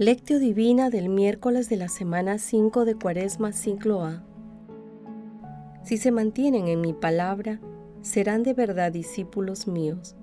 Lectio 0.00 0.38
Divina 0.38 0.88
del 0.88 1.10
miércoles 1.10 1.68
de 1.68 1.76
la 1.76 1.90
semana 1.90 2.38
5 2.38 2.86
de 2.86 2.94
Cuaresma 2.94 3.52
Ciclo 3.52 4.02
A. 4.02 4.24
Si 5.84 5.98
se 5.98 6.10
mantienen 6.10 6.68
en 6.68 6.80
mi 6.80 6.94
palabra, 6.94 7.60
serán 8.00 8.42
de 8.42 8.54
verdad 8.54 8.92
discípulos 8.92 9.66
míos, 9.66 10.16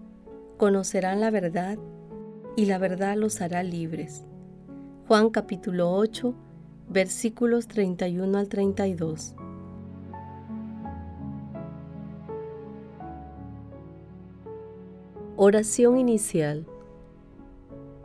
conocerán 0.57 1.21
la 1.21 1.29
verdad 1.29 1.78
y 2.55 2.66
la 2.66 2.79
verdad 2.79 3.18
los 3.18 3.39
hará 3.39 3.61
libres. 3.61 4.25
Juan 5.07 5.29
capítulo 5.29 5.91
8, 5.91 6.33
versículos 6.89 7.68
31 7.68 8.36
al 8.36 8.50
32. 8.50 9.36
Oración 15.36 16.00
inicial. 16.00 16.66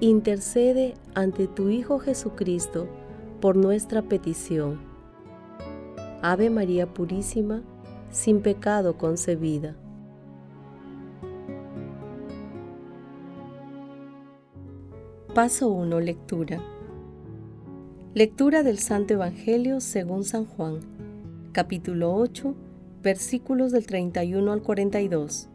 intercede 0.00 0.94
ante 1.14 1.48
tu 1.48 1.68
Hijo 1.70 1.98
Jesucristo 1.98 2.86
por 3.40 3.56
nuestra 3.56 4.02
petición. 4.02 4.80
Ave 6.22 6.50
María 6.50 6.86
Purísima, 6.86 7.62
sin 8.10 8.40
pecado 8.40 8.96
concebida. 8.96 9.76
Paso 15.34 15.68
1. 15.68 16.00
Lectura. 16.00 16.60
Lectura 18.14 18.62
del 18.62 18.78
Santo 18.78 19.14
Evangelio 19.14 19.80
según 19.80 20.24
San 20.24 20.46
Juan, 20.46 20.80
capítulo 21.52 22.14
8, 22.14 22.54
versículos 23.02 23.70
del 23.70 23.86
31 23.86 24.52
al 24.52 24.62
42. 24.62 25.48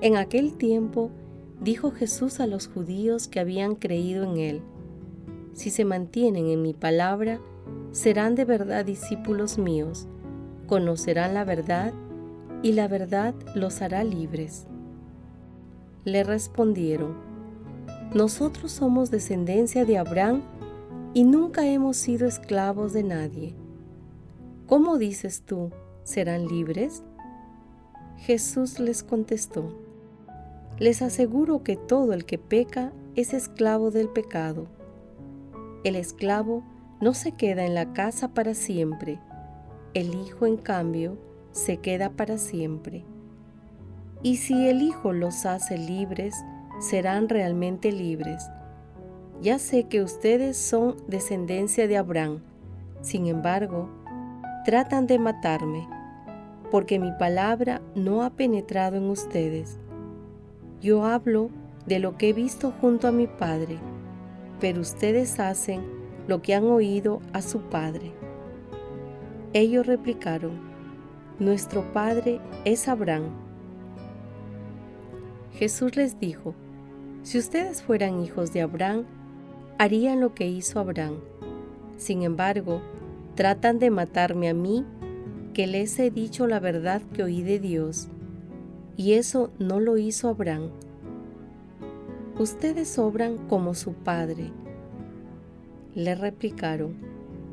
En 0.00 0.16
aquel 0.16 0.56
tiempo, 0.56 1.10
dijo 1.60 1.90
Jesús 1.90 2.40
a 2.40 2.46
los 2.46 2.68
judíos 2.68 3.28
que 3.28 3.40
habían 3.40 3.74
creído 3.74 4.24
en 4.24 4.38
Él, 4.38 4.62
Si 5.52 5.70
se 5.70 5.86
mantienen 5.86 6.48
en 6.48 6.60
mi 6.60 6.74
palabra, 6.74 7.40
serán 7.90 8.34
de 8.34 8.44
verdad 8.44 8.84
discípulos 8.84 9.56
míos, 9.56 10.06
conocerán 10.66 11.32
la 11.32 11.44
verdad 11.44 11.94
y 12.62 12.72
la 12.72 12.88
verdad 12.88 13.34
los 13.54 13.80
hará 13.80 14.04
libres. 14.04 14.66
Le 16.04 16.24
respondieron, 16.24 17.16
Nosotros 18.14 18.72
somos 18.72 19.10
descendencia 19.10 19.84
de 19.84 19.96
Abraham 19.96 20.42
y 21.14 21.24
nunca 21.24 21.66
hemos 21.66 21.96
sido 21.96 22.28
esclavos 22.28 22.92
de 22.92 23.02
nadie. 23.02 23.54
¿Cómo 24.66 24.98
dices 24.98 25.42
tú, 25.42 25.70
serán 26.04 26.46
libres? 26.46 27.02
Jesús 28.18 28.78
les 28.78 29.02
contestó, 29.02 29.85
les 30.78 31.00
aseguro 31.00 31.62
que 31.62 31.76
todo 31.76 32.12
el 32.12 32.26
que 32.26 32.38
peca 32.38 32.92
es 33.14 33.32
esclavo 33.32 33.90
del 33.90 34.08
pecado. 34.08 34.66
El 35.84 35.96
esclavo 35.96 36.62
no 37.00 37.14
se 37.14 37.32
queda 37.32 37.64
en 37.64 37.74
la 37.74 37.92
casa 37.92 38.34
para 38.34 38.54
siempre, 38.54 39.18
el 39.94 40.14
Hijo 40.14 40.44
en 40.44 40.58
cambio 40.58 41.16
se 41.52 41.78
queda 41.78 42.10
para 42.10 42.36
siempre. 42.36 43.04
Y 44.22 44.36
si 44.36 44.68
el 44.68 44.82
Hijo 44.82 45.12
los 45.12 45.46
hace 45.46 45.78
libres, 45.78 46.34
serán 46.78 47.30
realmente 47.30 47.90
libres. 47.90 48.46
Ya 49.40 49.58
sé 49.58 49.84
que 49.84 50.02
ustedes 50.02 50.58
son 50.58 50.96
descendencia 51.08 51.88
de 51.88 51.96
Abraham, 51.96 52.42
sin 53.00 53.26
embargo, 53.26 53.88
tratan 54.66 55.06
de 55.06 55.18
matarme, 55.18 55.88
porque 56.70 56.98
mi 56.98 57.12
palabra 57.12 57.80
no 57.94 58.22
ha 58.22 58.30
penetrado 58.30 58.96
en 58.96 59.08
ustedes 59.08 59.78
yo 60.86 61.04
hablo 61.04 61.50
de 61.86 61.98
lo 61.98 62.16
que 62.16 62.28
he 62.28 62.32
visto 62.32 62.72
junto 62.80 63.08
a 63.08 63.12
mi 63.12 63.26
Padre, 63.26 63.76
pero 64.60 64.80
ustedes 64.80 65.40
hacen 65.40 65.82
lo 66.28 66.42
que 66.42 66.54
han 66.54 66.62
oído 66.62 67.20
a 67.32 67.42
su 67.42 67.58
Padre. 67.62 68.12
Ellos 69.52 69.84
replicaron, 69.84 70.52
Nuestro 71.40 71.92
Padre 71.92 72.40
es 72.64 72.86
Abraham. 72.86 73.24
Jesús 75.54 75.96
les 75.96 76.20
dijo, 76.20 76.54
Si 77.24 77.36
ustedes 77.36 77.82
fueran 77.82 78.22
hijos 78.22 78.52
de 78.52 78.62
Abraham, 78.62 79.06
harían 79.78 80.20
lo 80.20 80.34
que 80.34 80.46
hizo 80.46 80.78
Abraham. 80.78 81.16
Sin 81.96 82.22
embargo, 82.22 82.80
tratan 83.34 83.80
de 83.80 83.90
matarme 83.90 84.48
a 84.48 84.54
mí, 84.54 84.84
que 85.52 85.66
les 85.66 85.98
he 85.98 86.12
dicho 86.12 86.46
la 86.46 86.60
verdad 86.60 87.02
que 87.12 87.24
oí 87.24 87.42
de 87.42 87.58
Dios 87.58 88.08
y 88.96 89.12
eso 89.12 89.50
no 89.58 89.80
lo 89.80 89.98
hizo 89.98 90.28
Abraham. 90.28 90.70
Ustedes 92.38 92.98
obran 92.98 93.36
como 93.48 93.74
su 93.74 93.92
padre. 93.92 94.52
Le 95.94 96.14
replicaron, 96.14 96.96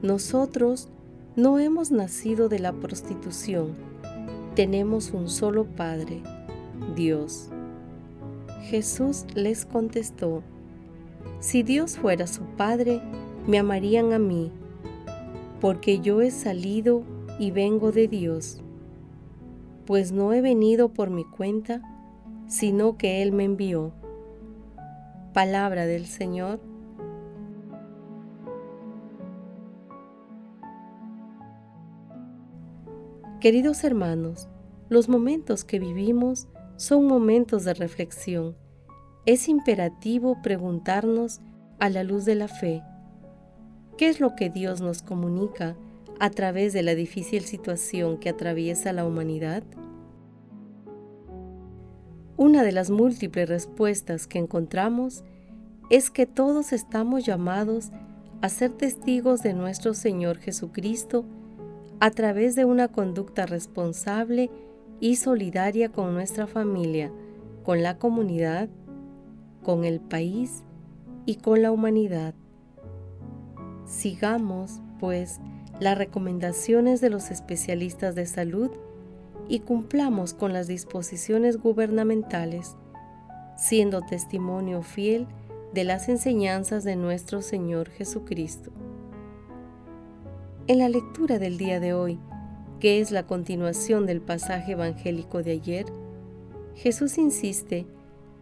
nosotros 0.01 0.89
no 1.35 1.59
hemos 1.59 1.91
nacido 1.91 2.49
de 2.49 2.59
la 2.59 2.73
prostitución, 2.73 3.75
tenemos 4.55 5.11
un 5.11 5.29
solo 5.29 5.65
Padre, 5.65 6.21
Dios. 6.95 7.49
Jesús 8.63 9.25
les 9.33 9.65
contestó, 9.65 10.43
si 11.39 11.63
Dios 11.63 11.97
fuera 11.97 12.27
su 12.27 12.43
Padre, 12.57 13.01
me 13.47 13.57
amarían 13.57 14.13
a 14.13 14.19
mí, 14.19 14.51
porque 15.59 15.99
yo 15.99 16.21
he 16.21 16.31
salido 16.31 17.03
y 17.39 17.51
vengo 17.51 17.91
de 17.91 18.07
Dios 18.07 18.62
pues 19.85 20.11
no 20.11 20.33
he 20.33 20.41
venido 20.41 20.89
por 20.89 21.09
mi 21.09 21.25
cuenta, 21.25 21.81
sino 22.47 22.97
que 22.97 23.21
Él 23.21 23.31
me 23.31 23.43
envió. 23.43 23.93
Palabra 25.33 25.85
del 25.85 26.05
Señor. 26.05 26.59
Queridos 33.39 33.83
hermanos, 33.83 34.47
los 34.87 35.09
momentos 35.09 35.65
que 35.65 35.79
vivimos 35.79 36.47
son 36.77 37.07
momentos 37.07 37.65
de 37.65 37.73
reflexión. 37.73 38.55
Es 39.25 39.49
imperativo 39.49 40.41
preguntarnos 40.41 41.41
a 41.79 41.89
la 41.89 42.03
luz 42.03 42.23
de 42.23 42.35
la 42.35 42.47
fe, 42.47 42.83
¿qué 43.97 44.07
es 44.07 44.19
lo 44.19 44.35
que 44.35 44.49
Dios 44.49 44.81
nos 44.81 45.01
comunica 45.01 45.75
a 46.23 46.29
través 46.29 46.71
de 46.71 46.83
la 46.83 46.95
difícil 46.95 47.43
situación 47.43 48.17
que 48.17 48.29
atraviesa 48.29 48.93
la 48.93 49.05
humanidad? 49.05 49.61
Una 52.37 52.63
de 52.63 52.71
las 52.71 52.89
múltiples 52.89 53.49
respuestas 53.49 54.25
que 54.25 54.39
encontramos 54.39 55.25
es 55.89 56.09
que 56.09 56.25
todos 56.25 56.71
estamos 56.71 57.25
llamados 57.25 57.91
a 58.41 58.47
ser 58.47 58.71
testigos 58.71 59.43
de 59.43 59.53
nuestro 59.53 59.93
Señor 59.93 60.37
Jesucristo 60.37 61.25
a 61.99 62.09
través 62.09 62.55
de 62.55 62.63
una 62.63 62.87
conducta 62.87 63.45
responsable 63.45 64.49
y 65.01 65.17
solidaria 65.17 65.89
con 65.89 66.13
nuestra 66.13 66.47
familia, 66.47 67.11
con 67.65 67.83
la 67.83 67.97
comunidad, 67.97 68.69
con 69.61 69.83
el 69.83 69.99
país 69.99 70.63
y 71.25 71.35
con 71.35 71.61
la 71.61 71.73
humanidad. 71.73 72.33
Sigamos, 73.85 74.79
pues, 75.01 75.41
las 75.83 75.97
recomendaciones 75.97 77.01
de 77.01 77.09
los 77.09 77.29
especialistas 77.29 78.15
de 78.15 78.25
salud 78.25 78.71
y 79.49 79.59
cumplamos 79.59 80.33
con 80.33 80.53
las 80.53 80.67
disposiciones 80.67 81.57
gubernamentales, 81.57 82.77
siendo 83.57 84.01
testimonio 84.01 84.81
fiel 84.81 85.27
de 85.73 85.83
las 85.83 86.07
enseñanzas 86.07 86.85
de 86.85 86.95
nuestro 86.95 87.41
Señor 87.41 87.89
Jesucristo. 87.89 88.71
En 90.67 90.79
la 90.79 90.87
lectura 90.87 91.37
del 91.37 91.57
día 91.57 91.81
de 91.81 91.93
hoy, 91.93 92.17
que 92.79 93.01
es 93.01 93.11
la 93.11 93.27
continuación 93.27 94.05
del 94.05 94.21
pasaje 94.21 94.71
evangélico 94.71 95.43
de 95.43 95.51
ayer, 95.51 95.85
Jesús 96.75 97.17
insiste 97.17 97.85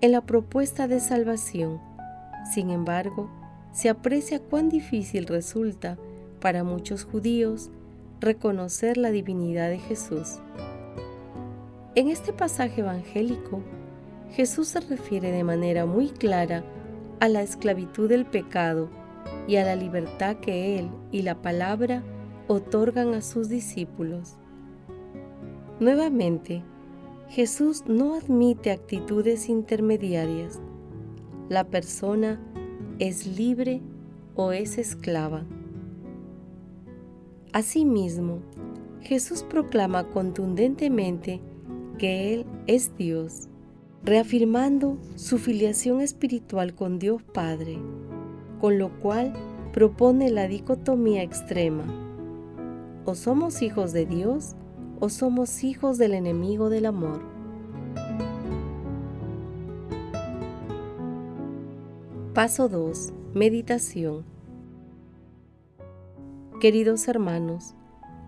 en 0.02 0.12
la 0.12 0.22
propuesta 0.22 0.88
de 0.88 1.00
salvación. 1.00 1.82
Sin 2.54 2.70
embargo, 2.70 3.32
se 3.72 3.90
aprecia 3.90 4.40
cuán 4.40 4.70
difícil 4.70 5.26
resulta 5.26 5.98
para 6.42 6.66
muchos 6.66 7.06
judíos 7.06 7.70
reconocer 8.20 8.98
la 8.98 9.12
divinidad 9.12 9.70
de 9.70 9.80
Jesús. 9.80 10.40
En 11.96 12.10
este 12.10 12.34
pasaje 12.34 12.82
evangélico, 12.82 13.62
Jesús 14.32 14.68
se 14.68 14.82
refiere 14.82 15.32
de 15.32 15.44
manera 15.44 15.86
muy 15.86 16.10
clara 16.10 16.64
a 17.22 17.30
la 17.30 17.42
esclavitud 17.42 18.10
del 18.10 18.26
pecado 18.26 18.90
y 19.48 19.56
a 19.56 19.64
la 19.64 19.76
libertad 19.76 20.38
que 20.38 20.80
Él 20.80 20.90
y 21.12 21.22
la 21.22 21.42
palabra 21.42 22.04
otorgan 22.48 23.14
a 23.14 23.22
sus 23.22 23.48
discípulos. 23.48 24.38
Nuevamente, 25.80 26.64
Jesús 27.30 27.84
no 27.88 28.16
admite 28.16 28.72
actitudes 28.72 29.50
intermediarias. 29.50 30.60
La 31.50 31.64
persona 31.64 32.40
es 33.00 33.26
libre 33.26 33.82
o 34.36 34.52
es 34.52 34.78
esclava. 34.78 35.46
Asimismo, 37.53 38.39
Jesús 39.01 39.44
proclama 39.44 40.06
contundentemente 40.06 41.42
que 41.98 42.33
Él 42.33 42.45
es 42.65 42.95
Dios, 42.95 43.50
reafirmando 44.03 44.98
su 45.15 45.38
filiación 45.38 46.00
espiritual 46.00 46.74
con 46.74 46.98
Dios 46.98 47.21
Padre, 47.24 47.77
con 48.62 48.80
lo 48.80 48.98
cual 49.01 49.33
propone 49.74 50.30
la 50.30 50.48
dicotomía 50.48 51.24
extrema. 51.24 51.83
O 53.03 53.15
somos 53.15 53.62
hijos 53.62 53.92
de 53.92 54.06
Dios 54.06 54.56
o 55.01 55.09
somos 55.09 55.65
hijos 55.65 55.97
del 55.97 56.13
enemigo 56.13 56.69
del 56.69 56.86
amor. 56.86 57.19
Paso 62.33 62.69
2. 62.69 63.12
Meditación. 63.33 64.24
Queridos 66.62 67.08
hermanos, 67.08 67.74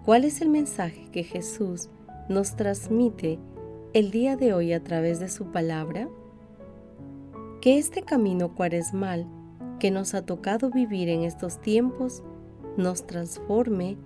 ¿cuál 0.05 0.25
es 0.25 0.41
el 0.41 0.49
mensaje 0.49 1.07
que 1.11 1.23
Jesús 1.23 1.91
nos 2.29 2.55
transmite 2.55 3.37
el 3.93 4.09
día 4.09 4.35
de 4.35 4.55
hoy 4.55 4.73
a 4.73 4.83
través 4.83 5.19
de 5.19 5.29
su 5.29 5.51
palabra? 5.51 6.09
Que 7.61 7.77
este 7.77 8.01
camino 8.01 8.55
cuaresmal 8.55 9.27
que 9.79 9.91
nos 9.91 10.15
ha 10.15 10.25
tocado 10.25 10.71
vivir 10.71 11.09
en 11.09 11.21
estos 11.21 11.61
tiempos 11.61 12.23
nos 12.75 13.05
transforme 13.05 13.97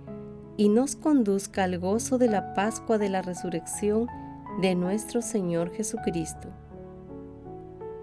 y 0.58 0.68
nos 0.68 0.94
conduzca 0.94 1.64
al 1.64 1.78
gozo 1.78 2.18
de 2.18 2.28
la 2.28 2.52
Pascua 2.52 2.98
de 2.98 3.08
la 3.08 3.22
Resurrección 3.22 4.08
de 4.60 4.74
nuestro 4.74 5.22
Señor 5.22 5.72
Jesucristo. 5.72 6.48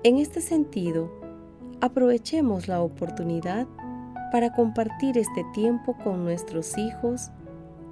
En 0.02 0.18
este 0.18 0.42
sentido, 0.42 1.12
aprovechemos 1.82 2.68
la 2.68 2.82
oportunidad 2.82 3.68
para 4.32 4.52
compartir 4.52 5.18
este 5.18 5.44
tiempo 5.54 5.96
con 6.04 6.24
nuestros 6.24 6.78
hijos, 6.78 7.32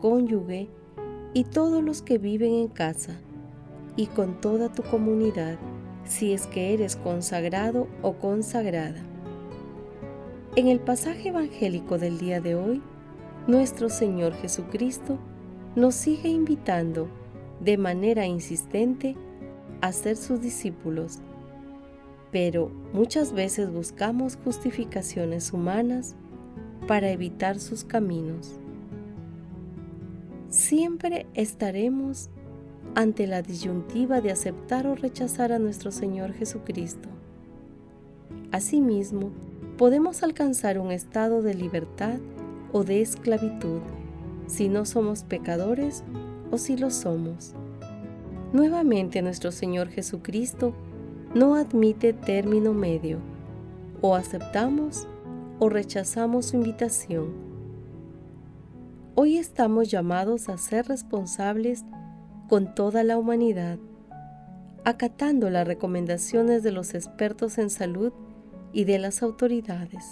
cónyuge 0.01 0.69
y 1.33 1.43
todos 1.45 1.83
los 1.83 2.01
que 2.01 2.17
viven 2.17 2.53
en 2.53 2.67
casa 2.67 3.13
y 3.95 4.07
con 4.07 4.41
toda 4.41 4.69
tu 4.69 4.83
comunidad 4.83 5.57
si 6.05 6.33
es 6.33 6.47
que 6.47 6.73
eres 6.73 6.95
consagrado 6.95 7.87
o 8.01 8.13
consagrada. 8.13 9.01
En 10.55 10.67
el 10.67 10.79
pasaje 10.79 11.29
evangélico 11.29 11.97
del 11.97 12.19
día 12.19 12.41
de 12.41 12.55
hoy, 12.55 12.81
nuestro 13.47 13.89
Señor 13.89 14.33
Jesucristo 14.35 15.17
nos 15.75 15.95
sigue 15.95 16.29
invitando 16.29 17.07
de 17.59 17.77
manera 17.77 18.25
insistente 18.25 19.15
a 19.81 19.91
ser 19.91 20.15
sus 20.17 20.41
discípulos, 20.41 21.19
pero 22.33 22.71
muchas 22.93 23.31
veces 23.31 23.71
buscamos 23.71 24.39
justificaciones 24.43 25.53
humanas 25.53 26.15
para 26.87 27.11
evitar 27.11 27.59
sus 27.59 27.83
caminos. 27.83 28.59
Siempre 30.49 31.27
estaremos 31.35 32.31
ante 32.95 33.27
la 33.27 33.43
disyuntiva 33.43 34.19
de 34.19 34.31
aceptar 34.31 34.87
o 34.87 34.95
rechazar 34.95 35.51
a 35.51 35.59
nuestro 35.59 35.91
Señor 35.91 36.33
Jesucristo. 36.33 37.07
Asimismo, 38.51 39.29
podemos 39.77 40.23
alcanzar 40.23 40.79
un 40.79 40.91
estado 40.91 41.43
de 41.43 41.53
libertad 41.53 42.17
o 42.71 42.83
de 42.83 43.01
esclavitud, 43.01 43.81
si 44.47 44.69
no 44.69 44.85
somos 44.85 45.23
pecadores 45.23 46.03
o 46.49 46.57
si 46.57 46.77
lo 46.77 46.89
somos. 46.89 47.53
Nuevamente 48.53 49.21
nuestro 49.21 49.51
Señor 49.51 49.89
Jesucristo 49.89 50.73
no 51.33 51.55
admite 51.55 52.13
término 52.13 52.73
medio, 52.73 53.19
o 54.01 54.15
aceptamos 54.15 55.07
o 55.59 55.67
rechazamos 55.67 56.47
su 56.47 56.57
invitación. 56.57 57.33
Hoy 59.15 59.37
estamos 59.37 59.89
llamados 59.89 60.47
a 60.47 60.57
ser 60.57 60.87
responsables 60.87 61.85
con 62.49 62.75
toda 62.75 63.03
la 63.03 63.17
humanidad, 63.17 63.79
acatando 64.83 65.49
las 65.49 65.65
recomendaciones 65.65 66.61
de 66.61 66.71
los 66.71 66.93
expertos 66.93 67.57
en 67.57 67.71
salud 67.71 68.13
y 68.71 68.83
de 68.83 68.99
las 68.99 69.23
autoridades. 69.23 70.05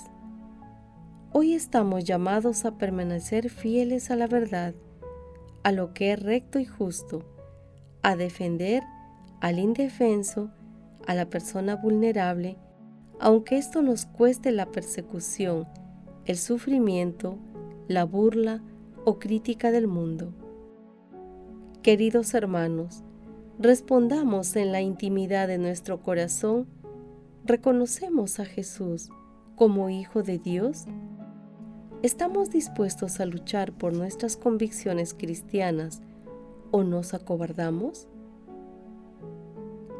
Hoy 1.33 1.53
estamos 1.53 2.03
llamados 2.03 2.65
a 2.65 2.79
permanecer 2.79 3.50
fieles 3.51 4.09
a 4.09 4.15
la 4.15 4.25
verdad, 4.25 4.74
a 5.62 5.71
lo 5.71 5.94
que 5.94 6.13
es 6.13 6.21
recto 6.21 6.57
y 6.57 6.65
justo, 6.65 7.24
a 8.01 8.15
defender 8.15 8.81
al 9.39 9.59
indefenso, 9.59 10.51
a 11.07 11.15
la 11.15 11.30
persona 11.30 11.75
vulnerable, 11.75 12.57
aunque 13.19 13.57
esto 13.57 13.81
nos 13.81 14.06
cueste 14.06 14.51
la 14.51 14.71
persecución, 14.71 15.68
el 16.25 16.38
sufrimiento, 16.38 17.38
la 17.88 18.03
burla 18.03 18.63
o 19.06 19.19
crítica 19.19 19.71
del 19.71 19.88
mundo. 19.88 20.33
Queridos 21.81 22.33
hermanos, 22.33 23.03
respondamos 23.59 24.56
en 24.56 24.71
la 24.71 24.81
intimidad 24.81 25.48
de 25.48 25.57
nuestro 25.57 26.01
corazón, 26.01 26.68
¿reconocemos 27.44 28.39
a 28.39 28.45
Jesús 28.45 29.09
como 29.56 29.89
Hijo 29.89 30.24
de 30.24 30.38
Dios? 30.38 30.86
¿Estamos 32.03 32.50
dispuestos 32.50 33.19
a 33.19 33.25
luchar 33.25 33.74
por 33.74 33.94
nuestras 33.94 34.36
convicciones 34.36 35.13
cristianas 35.13 36.01
o 36.71 36.83
nos 36.83 37.13
acobardamos? 37.13 38.07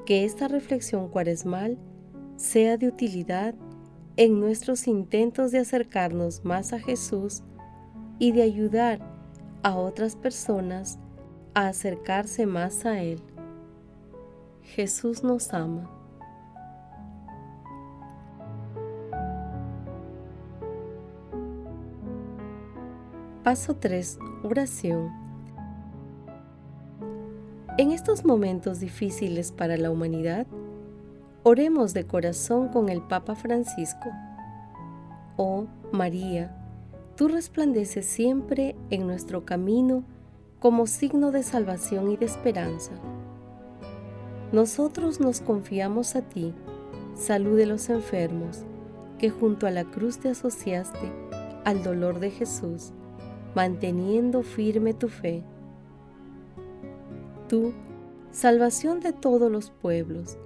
Que 0.06 0.26
esta 0.26 0.48
reflexión 0.48 1.10
cuaresmal 1.10 1.78
sea 2.36 2.78
de 2.78 2.88
utilidad 2.88 3.56
en 4.18 4.40
nuestros 4.40 4.88
intentos 4.88 5.52
de 5.52 5.60
acercarnos 5.60 6.44
más 6.44 6.74
a 6.74 6.80
Jesús 6.80 7.44
y 8.20 8.32
de 8.32 8.44
ayudar 8.44 9.00
a 9.64 9.76
otras 9.76 10.16
personas 10.16 11.00
a 11.54 11.68
acercarse 11.68 12.46
más 12.46 12.86
a 12.86 13.02
Él. 13.02 13.22
Jesús 14.62 15.24
nos 15.24 15.54
ama. 15.54 15.90
Paso 23.44 23.76
3. 23.76 24.20
Oración. 24.44 25.21
En 27.78 27.92
estos 27.92 28.26
momentos 28.26 28.80
difíciles 28.80 29.52
para 29.52 29.78
la 29.78 29.92
humanidad, 29.92 30.46
oremos 31.44 31.94
de 31.94 32.06
corazón 32.06 32.68
con 32.68 32.90
el 32.90 33.02
Papa 33.02 33.36
Francisco. 33.36 34.10
Oh 35.38 35.68
María, 35.92 36.56
tú 37.16 37.28
resplandeces 37.28 38.06
siempre 38.06 38.76
en 38.90 39.08
nuestro 39.08 39.46
camino 39.46 40.04
como 40.60 40.86
signo 40.86 41.32
de 41.32 41.44
salvación 41.44 42.12
y 42.12 42.18
de 42.18 42.26
esperanza. 42.26 42.92
Nosotros 44.52 45.20
nos 45.20 45.40
confiamos 45.40 46.16
a 46.16 46.22
ti, 46.22 46.54
salud 47.16 47.58
de 47.58 47.66
los 47.66 47.90
enfermos, 47.90 48.66
que 49.18 49.30
junto 49.30 49.66
a 49.66 49.72
la 49.72 49.86
cruz 49.86 50.20
te 50.20 50.30
asociaste 50.30 51.12
al 51.64 51.84
dolor 51.84 52.20
de 52.20 52.32
Jesús 52.32 52.92
manteniendo 53.56 54.44
firme 54.44 54.94
tu 54.94 55.10
fe. 55.10 55.44
Tú, 57.52 57.74
salvación 58.32 59.02
de 59.02 59.12
todos 59.12 59.52
los 59.52 59.72
pueblos, 59.72 60.38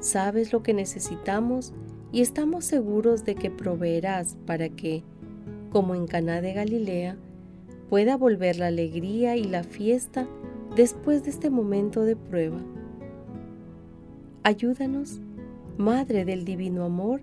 sabes 0.00 0.50
lo 0.50 0.62
que 0.62 0.72
necesitamos 0.72 1.74
y 2.10 2.22
estamos 2.22 2.64
seguros 2.64 3.26
de 3.26 3.34
que 3.34 3.50
proveerás 3.50 4.38
para 4.46 4.70
que, 4.70 5.02
como 5.70 5.94
en 5.94 6.06
Caná 6.06 6.40
de 6.40 6.54
Galilea, 6.54 7.18
pueda 7.90 8.16
volver 8.16 8.56
la 8.56 8.68
alegría 8.68 9.36
y 9.36 9.44
la 9.44 9.62
fiesta 9.62 10.26
después 10.74 11.22
de 11.24 11.32
este 11.32 11.50
momento 11.50 12.00
de 12.00 12.16
prueba. 12.16 12.62
Ayúdanos, 14.42 15.20
Madre 15.76 16.24
del 16.24 16.46
Divino 16.46 16.86
Amor, 16.86 17.20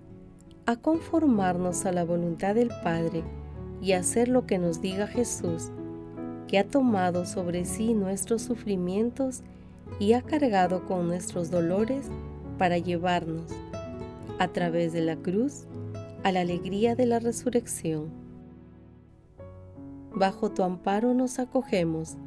a 0.66 0.76
conformarnos 0.76 1.84
a 1.84 1.90
la 1.90 2.04
voluntad 2.04 2.54
del 2.54 2.70
Padre 2.84 3.24
y 3.80 3.94
hacer 3.94 4.28
lo 4.28 4.46
que 4.46 4.58
nos 4.58 4.80
diga 4.80 5.08
Jesús, 5.08 5.72
que 6.52 6.58
ha 6.58 6.68
tomado 6.68 7.24
sobre 7.24 7.64
sí 7.64 7.94
nuestros 7.94 8.42
sufrimientos 8.42 9.40
y 9.98 10.12
ha 10.12 10.20
cargado 10.20 10.84
con 10.86 11.08
nuestros 11.08 11.50
dolores 11.50 12.08
para 12.58 12.76
llevarnos, 12.76 13.46
a 14.38 14.48
través 14.48 14.92
de 14.92 15.00
la 15.00 15.16
cruz, 15.16 15.64
a 16.22 16.30
la 16.30 16.42
alegría 16.42 16.94
de 16.94 17.06
la 17.06 17.20
resurrección. 17.20 18.10
Bajo 20.14 20.50
tu 20.50 20.62
amparo 20.62 21.14
nos 21.14 21.38
acogemos, 21.38 22.18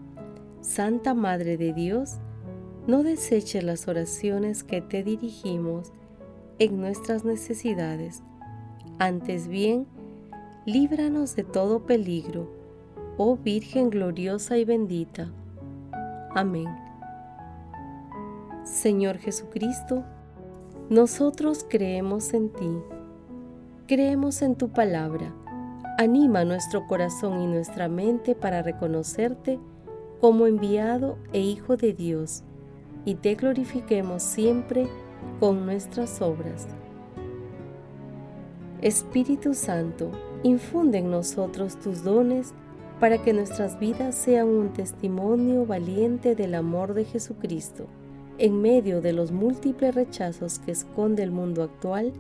Santa 0.60 1.14
Madre 1.14 1.56
de 1.58 1.72
Dios, 1.74 2.16
no 2.88 3.04
deseches 3.04 3.64
las 3.64 3.88
oraciones 3.88 4.64
que 4.64 4.82
te 4.82 5.04
dirigimos 5.04 5.94
en 6.58 6.82
nuestras 6.82 7.26
necesidades, 7.26 8.24
antes 8.98 9.48
bien, 9.48 9.86
líbranos 10.66 11.36
de 11.36 11.44
todo 11.44 11.86
peligro, 11.86 12.65
oh 13.18 13.38
Virgen 13.38 13.90
gloriosa 13.90 14.58
y 14.58 14.66
bendita. 14.66 15.32
Amén. 16.34 16.68
Señor 18.64 19.18
Jesucristo, 19.18 20.04
nosotros 20.90 21.66
creemos 21.70 22.34
en 22.34 22.50
ti, 22.50 22.70
creemos 23.88 24.42
en 24.42 24.56
tu 24.56 24.70
palabra. 24.70 25.34
Anima 25.98 26.44
nuestro 26.44 26.86
corazón 26.88 27.42
y 27.42 27.48
nuestra 27.48 27.88
mente 27.88 28.36
para 28.36 28.62
reconocerte 28.62 29.60
como 30.20 30.46
enviado 30.48 31.18
e 31.32 31.40
Hijo 31.40 31.78
de 31.78 31.94
Dios 31.94 32.44
y 33.06 33.16
te 33.16 33.36
glorifiquemos 33.36 34.24
siempre 34.24 34.88
con 35.40 35.66
nuestras 35.66 36.22
obras. 36.22 36.68
Espíritu 38.82 39.54
Santo, 39.54 40.12
infunde 40.44 40.98
en 40.98 41.10
nosotros 41.10 41.80
tus 41.80 42.04
dones 42.04 42.54
para 43.00 43.22
que 43.22 43.34
nuestras 43.34 43.80
vidas 43.80 44.16
sean 44.16 44.48
un 44.48 44.74
testimonio 44.74 45.66
valiente 45.66 46.36
del 46.36 46.56
amor 46.56 46.94
de 46.94 47.06
Jesucristo 47.06 47.88
en 48.38 48.62
medio 48.62 49.02
de 49.02 49.14
los 49.14 49.32
múltiples 49.32 49.96
rechazos 49.96 50.60
que 50.60 50.72
esconde 50.72 51.24
el 51.24 51.32
mundo 51.32 51.64
actual 51.64 52.14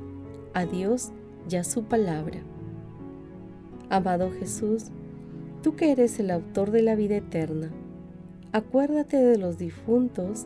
a 0.53 0.65
Dios 0.65 1.12
y 1.50 1.55
a 1.55 1.63
su 1.63 1.84
palabra. 1.84 2.39
Amado 3.89 4.32
Jesús, 4.32 4.86
tú 5.62 5.75
que 5.75 5.91
eres 5.91 6.20
el 6.20 6.32
autor 6.32 6.72
de 6.72 6.82
la 6.82 6.96
vida 6.96 7.17
eterna, 7.17 7.72
acuérdate 8.51 9.17
de 9.17 9.38
los 9.38 9.58
difuntos 9.58 10.46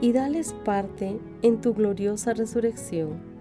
y 0.00 0.12
dales 0.12 0.52
parte 0.64 1.18
en 1.42 1.60
tu 1.60 1.74
gloriosa 1.74 2.34
resurrección. 2.34 3.36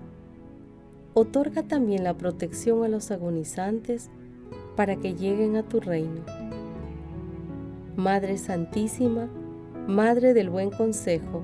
Otorga 1.14 1.64
también 1.64 2.04
la 2.04 2.16
protección 2.16 2.84
a 2.84 2.88
los 2.88 3.12
agonizantes 3.12 4.10
para 4.76 4.96
que 4.96 5.16
lleguen 5.16 5.56
a 5.56 5.64
tu 5.64 5.80
reino. 5.80 6.22
Madre 7.96 8.38
Santísima, 8.38 9.28
Madre 9.88 10.34
del 10.34 10.50
Buen 10.50 10.70
Consejo, 10.70 11.44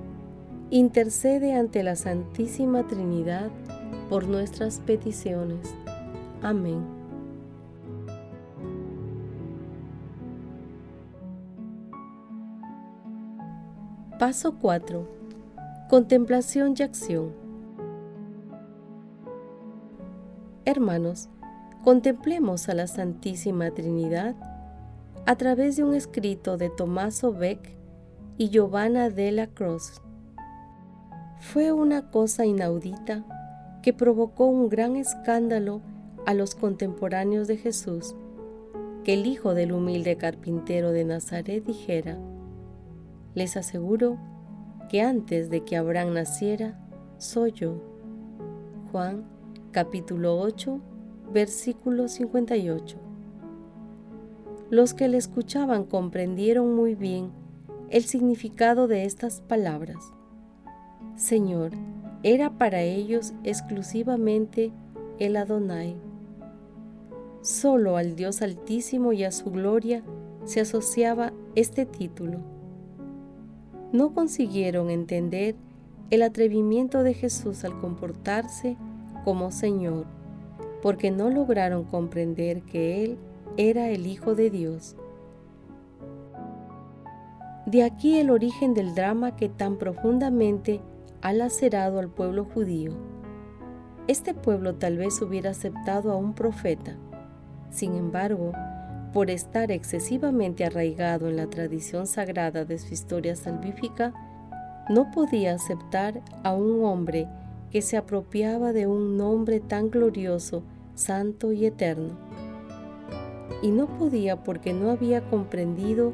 intercede 0.69 1.53
ante 1.53 1.83
la 1.83 1.95
Santísima 1.95 2.87
Trinidad 2.87 3.49
por 4.09 4.27
nuestras 4.27 4.79
peticiones. 4.79 5.75
Amén. 6.41 7.01
Paso 14.19 14.55
4. 14.59 15.07
Contemplación 15.89 16.75
y 16.77 16.83
acción. 16.83 17.31
Hermanos, 20.63 21.27
contemplemos 21.83 22.69
a 22.69 22.75
la 22.75 22.87
Santísima 22.87 23.71
Trinidad 23.71 24.35
a 25.25 25.35
través 25.35 25.77
de 25.77 25.83
un 25.83 25.95
escrito 25.95 26.57
de 26.57 26.69
Tommaso 26.69 27.33
Beck 27.33 27.75
y 28.37 28.49
Giovanna 28.49 29.09
la 29.09 29.47
Croce. 29.47 30.01
Fue 31.39 31.71
una 31.71 32.11
cosa 32.11 32.45
inaudita 32.45 33.25
que 33.81 33.93
provocó 33.93 34.45
un 34.45 34.69
gran 34.69 34.95
escándalo 34.95 35.81
a 36.25 36.33
los 36.35 36.53
contemporáneos 36.53 37.47
de 37.47 37.57
Jesús, 37.57 38.15
que 39.03 39.13
el 39.13 39.25
hijo 39.25 39.55
del 39.55 39.71
humilde 39.71 40.17
carpintero 40.17 40.91
de 40.91 41.03
Nazaret 41.03 41.65
dijera, 41.65 42.19
les 43.33 43.57
aseguro 43.57 44.17
que 44.89 45.01
antes 45.01 45.49
de 45.49 45.63
que 45.63 45.77
Abraham 45.77 46.13
naciera, 46.13 46.79
soy 47.17 47.53
yo. 47.53 47.81
Juan 48.91 49.25
capítulo 49.71 50.39
8, 50.39 50.79
versículo 51.31 52.07
58. 52.07 52.97
Los 54.69 54.93
que 54.93 55.07
le 55.07 55.17
escuchaban 55.17 55.85
comprendieron 55.85 56.75
muy 56.75 56.95
bien 56.95 57.31
el 57.89 58.03
significado 58.03 58.87
de 58.87 59.05
estas 59.05 59.41
palabras. 59.41 60.13
Señor, 61.15 61.71
era 62.23 62.57
para 62.57 62.81
ellos 62.81 63.33
exclusivamente 63.43 64.71
el 65.19 65.35
Adonai. 65.35 65.95
Solo 67.41 67.97
al 67.97 68.15
Dios 68.15 68.41
Altísimo 68.41 69.13
y 69.13 69.23
a 69.23 69.31
su 69.31 69.51
gloria 69.51 70.03
se 70.45 70.61
asociaba 70.61 71.33
este 71.55 71.85
título 71.85 72.39
no 73.91 74.13
consiguieron 74.13 74.89
entender 74.89 75.55
el 76.09 76.21
atrevimiento 76.23 77.03
de 77.03 77.13
Jesús 77.13 77.63
al 77.63 77.79
comportarse 77.79 78.77
como 79.25 79.51
Señor, 79.51 80.05
porque 80.81 81.11
no 81.11 81.29
lograron 81.29 81.83
comprender 81.83 82.61
que 82.63 83.03
Él 83.03 83.17
era 83.57 83.89
el 83.89 84.07
Hijo 84.07 84.35
de 84.35 84.49
Dios. 84.49 84.95
De 87.65 87.83
aquí 87.83 88.17
el 88.17 88.31
origen 88.31 88.73
del 88.73 88.95
drama 88.95 89.35
que 89.35 89.47
tan 89.47 89.77
profundamente 89.77 90.81
ha 91.21 91.33
lacerado 91.33 91.99
al 91.99 92.09
pueblo 92.09 92.45
judío. 92.45 92.93
Este 94.07 94.33
pueblo 94.33 94.75
tal 94.75 94.97
vez 94.97 95.21
hubiera 95.21 95.51
aceptado 95.51 96.11
a 96.11 96.17
un 96.17 96.33
profeta. 96.33 96.95
Sin 97.69 97.95
embargo, 97.95 98.51
por 99.13 99.29
estar 99.29 99.71
excesivamente 99.71 100.65
arraigado 100.65 101.29
en 101.29 101.37
la 101.37 101.47
tradición 101.47 102.07
sagrada 102.07 102.65
de 102.65 102.79
su 102.79 102.93
historia 102.93 103.35
salvífica, 103.35 104.13
no 104.89 105.11
podía 105.11 105.53
aceptar 105.53 106.21
a 106.43 106.53
un 106.53 106.83
hombre 106.83 107.27
que 107.71 107.81
se 107.81 107.97
apropiaba 107.97 108.73
de 108.73 108.87
un 108.87 109.17
nombre 109.17 109.59
tan 109.59 109.89
glorioso, 109.89 110.63
santo 110.95 111.51
y 111.51 111.65
eterno. 111.65 112.17
Y 113.61 113.71
no 113.71 113.87
podía 113.97 114.43
porque 114.43 114.73
no 114.73 114.89
había 114.89 115.21
comprendido 115.29 116.13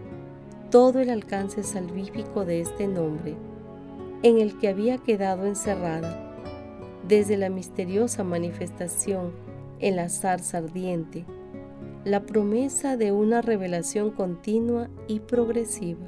todo 0.70 1.00
el 1.00 1.10
alcance 1.10 1.64
salvífico 1.64 2.46
de 2.46 2.62
este 2.62 2.88
nombre, 2.88 3.36
en 4.24 4.40
el 4.40 4.58
que 4.60 4.68
había 4.68 4.98
quedado 4.98 5.46
encerrada, 5.46 6.34
desde 7.08 7.38
la 7.38 7.50
misteriosa 7.50 8.24
manifestación 8.24 9.32
en 9.80 9.96
la 9.96 10.10
zarza 10.10 10.58
ardiente, 10.58 11.26
la 12.04 12.26
promesa 12.26 12.98
de 12.98 13.12
una 13.12 13.42
revelación 13.42 14.12
continua 14.12 14.90
y 15.08 15.20
progresiva. 15.20 16.06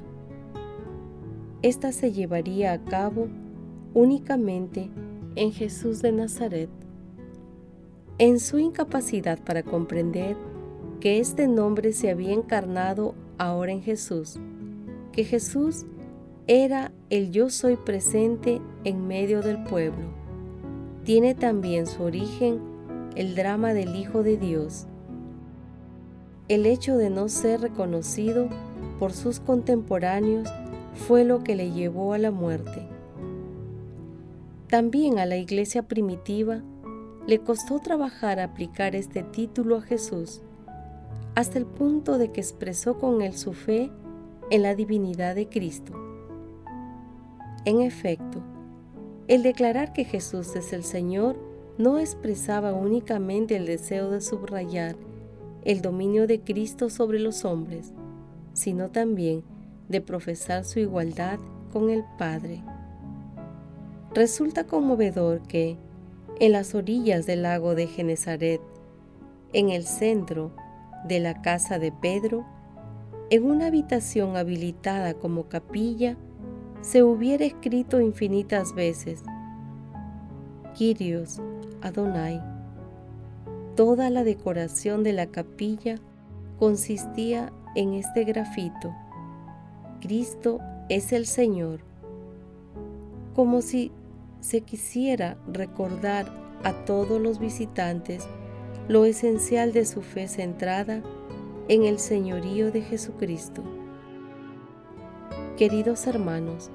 Esta 1.61 1.91
se 1.91 2.11
llevaría 2.11 2.71
a 2.71 2.83
cabo 2.83 3.27
únicamente 3.93 4.89
en 5.35 5.51
Jesús 5.51 6.01
de 6.01 6.11
Nazaret. 6.11 6.69
En 8.19 8.41
su 8.41 8.59
incapacidad 8.59 9.39
para 9.39 9.63
comprender 9.63 10.35
que 10.99 11.19
este 11.19 11.47
nombre 11.47 11.93
se 11.93 12.09
había 12.09 12.33
encarnado 12.33 13.15
ahora 13.38 13.71
en 13.71 13.81
Jesús, 13.81 14.38
que 15.13 15.23
Jesús 15.23 15.85
era 16.45 16.91
el 17.09 17.31
yo 17.31 17.49
soy 17.49 17.77
presente 17.77 18.61
en 18.83 19.07
medio 19.07 19.41
del 19.41 19.63
pueblo. 19.63 20.05
Tiene 21.05 21.33
también 21.33 21.88
su 21.88 22.03
origen 22.03 22.59
el 23.15 23.35
drama 23.35 23.73
del 23.73 23.95
Hijo 23.95 24.21
de 24.21 24.35
Dios, 24.35 24.85
el 26.49 26.65
hecho 26.65 26.97
de 26.97 27.09
no 27.09 27.29
ser 27.29 27.61
reconocido 27.61 28.49
por 28.97 29.13
sus 29.13 29.39
contemporáneos 29.39 30.49
fue 31.07 31.23
lo 31.23 31.43
que 31.43 31.55
le 31.55 31.71
llevó 31.71 32.11
a 32.11 32.17
la 32.17 32.31
muerte. 32.31 32.81
También 34.67 35.19
a 35.19 35.25
la 35.25 35.38
iglesia 35.38 35.83
primitiva 35.83 36.63
le 37.29 37.38
costó 37.38 37.77
trabajar 37.77 38.39
aplicar 38.39 38.95
este 38.95 39.21
título 39.21 39.77
a 39.77 39.81
Jesús, 39.81 40.41
hasta 41.36 41.59
el 41.59 41.67
punto 41.67 42.17
de 42.17 42.31
que 42.31 42.41
expresó 42.41 42.98
con 42.98 43.21
él 43.21 43.38
su 43.38 43.53
fe 43.53 43.91
en 44.50 44.63
la 44.63 44.74
divinidad 44.74 45.36
de 45.36 45.48
Cristo. 45.48 45.93
En 47.65 47.81
efecto, 47.81 48.41
el 49.27 49.43
declarar 49.43 49.93
que 49.93 50.05
Jesús 50.05 50.55
es 50.55 50.74
el 50.74 50.83
Señor 50.83 51.38
no 51.77 52.00
expresaba 52.00 52.74
únicamente 52.74 53.55
el 53.55 53.67
deseo 53.67 54.09
de 54.09 54.21
subrayar 54.21 54.95
el 55.65 55.83
dominio 55.83 56.25
de 56.25 56.41
Cristo 56.41 56.89
sobre 56.89 57.19
los 57.19 57.45
hombres, 57.45 57.93
sino 58.53 58.89
también 58.89 59.43
de 59.88 60.01
profesar 60.01 60.65
su 60.65 60.79
igualdad 60.79 61.38
con 61.71 61.91
el 61.91 62.03
Padre. 62.17 62.63
Resulta 64.15 64.63
conmovedor 64.63 65.43
que, 65.43 65.77
en 66.39 66.53
las 66.53 66.74
orillas 66.75 67.25
del 67.25 67.43
lago 67.43 67.75
de 67.75 67.88
Genezaret, 67.88 68.62
en 69.53 69.69
el 69.69 69.86
centro 69.86 70.51
de 71.05 71.19
la 71.19 71.41
casa 71.41 71.79
de 71.79 71.91
Pedro, 71.91 72.46
en 73.29 73.43
una 73.43 73.67
habitación 73.67 74.38
habilitada 74.38 75.13
como 75.13 75.50
capilla, 75.50 76.17
se 76.81 77.03
hubiera 77.03 77.46
escrito 77.46 78.00
infinitas 78.00 78.74
veces, 78.74 79.24
Kyrios 80.77 81.41
Adonai 81.81 82.41
Toda 83.75 84.10
la 84.10 84.24
decoración 84.24 85.03
de 85.03 85.13
la 85.13 85.27
capilla 85.27 85.96
consistía 86.58 87.53
en 87.75 87.93
este 87.93 88.25
grafito. 88.25 88.93
Cristo 90.01 90.60
es 90.89 91.13
el 91.13 91.25
Señor. 91.25 91.79
Como 93.36 93.62
si 93.62 93.93
se 94.39 94.62
quisiera 94.62 95.38
recordar 95.51 96.27
a 96.63 96.74
todos 96.86 97.22
los 97.22 97.39
visitantes 97.39 98.27
lo 98.88 99.05
esencial 99.05 99.72
de 99.72 99.86
su 99.86 100.01
fe 100.01 100.27
centrada 100.27 101.01
en 101.67 101.84
el 101.84 102.00
señorío 102.00 102.72
de 102.72 102.81
Jesucristo. 102.81 103.63
Queridos 105.58 106.08
hermanos, 106.08 106.72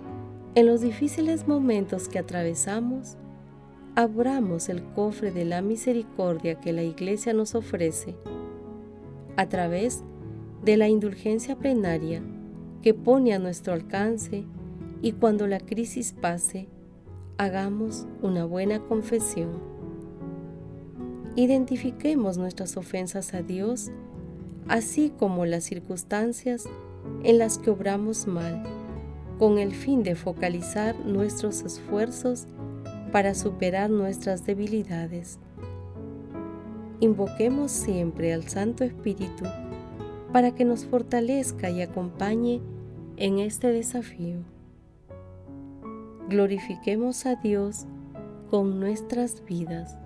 en 0.54 0.66
los 0.66 0.80
difíciles 0.80 1.48
momentos 1.48 2.08
que 2.08 2.18
atravesamos, 2.18 3.16
abramos 3.96 4.68
el 4.68 4.84
cofre 4.84 5.32
de 5.32 5.44
la 5.44 5.62
misericordia 5.62 6.60
que 6.60 6.72
la 6.72 6.82
Iglesia 6.82 7.32
nos 7.32 7.54
ofrece 7.54 8.14
a 9.36 9.48
través 9.48 10.04
de 10.62 10.76
la 10.76 10.88
indulgencia 10.88 11.56
plenaria 11.56 12.22
que 12.82 12.94
pone 12.94 13.34
a 13.34 13.38
nuestro 13.38 13.72
alcance 13.72 14.44
y 15.02 15.12
cuando 15.12 15.46
la 15.46 15.58
crisis 15.58 16.12
pase, 16.12 16.68
hagamos 17.38 18.06
una 18.22 18.44
buena 18.44 18.80
confesión. 18.80 19.50
Identifiquemos 21.36 22.38
nuestras 22.38 22.76
ofensas 22.76 23.34
a 23.34 23.42
Dios, 23.42 23.90
así 24.68 25.12
como 25.18 25.46
las 25.46 25.64
circunstancias 25.64 26.64
en 27.24 27.38
las 27.38 27.58
que 27.58 27.70
obramos 27.70 28.26
mal 28.26 28.62
con 29.38 29.58
el 29.58 29.74
fin 29.74 30.04
de 30.04 30.14
focalizar 30.14 30.94
nuestros 31.04 31.62
esfuerzos 31.62 32.46
para 33.10 33.34
superar 33.34 33.90
nuestras 33.90 34.46
debilidades. 34.46 35.38
Invoquemos 37.00 37.72
siempre 37.72 38.32
al 38.32 38.48
Santo 38.48 38.84
Espíritu 38.84 39.44
para 40.32 40.54
que 40.54 40.64
nos 40.64 40.86
fortalezca 40.86 41.68
y 41.70 41.82
acompañe 41.82 42.60
en 43.16 43.40
este 43.40 43.72
desafío. 43.72 44.53
Glorifiquemos 46.28 47.26
a 47.26 47.34
Dios 47.36 47.86
con 48.50 48.80
nuestras 48.80 49.44
vidas. 49.44 49.98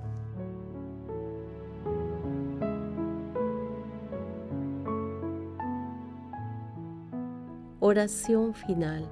Oración 7.78 8.52
final. 8.54 9.08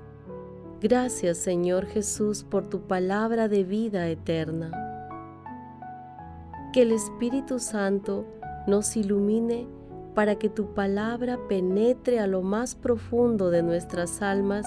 Gracias 0.80 1.38
Señor 1.38 1.86
Jesús 1.86 2.42
por 2.42 2.66
tu 2.66 2.88
palabra 2.88 3.46
de 3.46 3.62
vida 3.62 4.08
eterna. 4.08 4.72
Que 6.72 6.82
el 6.82 6.90
Espíritu 6.90 7.60
Santo 7.60 8.26
nos 8.66 8.96
ilumine 8.96 9.68
para 10.16 10.34
que 10.34 10.48
tu 10.48 10.75
palabra 10.75 11.38
penetre 11.48 12.18
a 12.18 12.26
lo 12.26 12.42
más 12.42 12.75
profundo 12.75 13.50
de 13.50 13.62
nuestras 13.62 14.22
almas 14.22 14.66